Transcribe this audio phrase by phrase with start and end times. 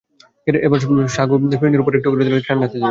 [0.67, 0.79] এবার
[1.15, 2.79] সাগু ফিরনির ওপর একটু করে ঢেলে দিয়ে ঠান্ডা হতে দিন।